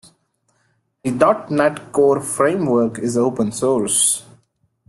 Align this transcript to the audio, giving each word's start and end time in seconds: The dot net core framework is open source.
The 1.03 1.11
dot 1.11 1.51
net 1.51 1.91
core 1.91 2.21
framework 2.21 2.97
is 2.97 3.15
open 3.19 3.51
source. 3.51 4.23